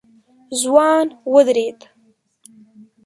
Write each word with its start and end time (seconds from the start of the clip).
ځوان 0.61 1.05
ودرېد. 1.33 1.79